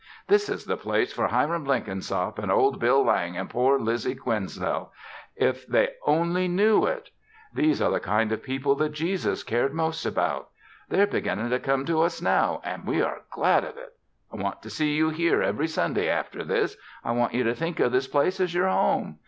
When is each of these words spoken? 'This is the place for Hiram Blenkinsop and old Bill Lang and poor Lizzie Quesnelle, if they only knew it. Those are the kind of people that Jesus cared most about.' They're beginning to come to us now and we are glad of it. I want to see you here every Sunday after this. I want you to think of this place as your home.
'This 0.29 0.49
is 0.49 0.65
the 0.65 0.75
place 0.75 1.13
for 1.13 1.27
Hiram 1.27 1.63
Blenkinsop 1.63 2.39
and 2.39 2.51
old 2.51 2.79
Bill 2.79 3.05
Lang 3.05 3.37
and 3.37 3.47
poor 3.47 3.77
Lizzie 3.79 4.15
Quesnelle, 4.15 4.91
if 5.35 5.67
they 5.67 5.89
only 6.07 6.47
knew 6.47 6.87
it. 6.87 7.11
Those 7.53 7.83
are 7.83 7.91
the 7.91 7.99
kind 7.99 8.31
of 8.31 8.41
people 8.41 8.73
that 8.77 8.93
Jesus 8.93 9.43
cared 9.43 9.75
most 9.75 10.03
about.' 10.03 10.49
They're 10.89 11.05
beginning 11.05 11.51
to 11.51 11.59
come 11.59 11.85
to 11.85 12.01
us 12.01 12.19
now 12.19 12.61
and 12.63 12.87
we 12.87 12.99
are 13.03 13.21
glad 13.29 13.63
of 13.63 13.77
it. 13.77 13.95
I 14.33 14.37
want 14.37 14.63
to 14.63 14.71
see 14.71 14.95
you 14.95 15.11
here 15.11 15.43
every 15.43 15.67
Sunday 15.67 16.09
after 16.09 16.43
this. 16.43 16.75
I 17.03 17.11
want 17.11 17.35
you 17.35 17.43
to 17.43 17.53
think 17.53 17.79
of 17.79 17.91
this 17.91 18.07
place 18.07 18.39
as 18.39 18.55
your 18.55 18.69
home. 18.69 19.19